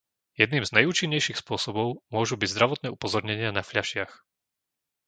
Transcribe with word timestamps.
Jedným 0.41 0.63
z 0.65 0.71
najúčinnejších 0.81 1.37
spôsobov 1.43 1.87
môžu 2.15 2.33
byť 2.41 2.49
zdravotné 2.51 2.87
upozornenia 2.97 3.49
na 3.57 3.61
fľašiach. 3.69 4.11